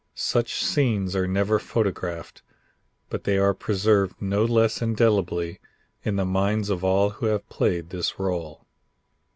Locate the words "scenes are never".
0.65-1.59